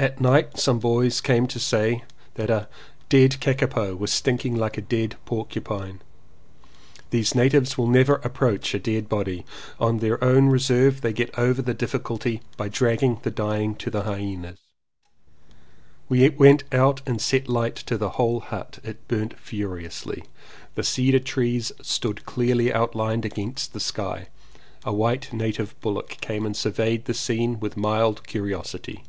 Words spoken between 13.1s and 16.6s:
the dying to the hyenas. 255 CONFESSIONS OF TWO BROTHERS We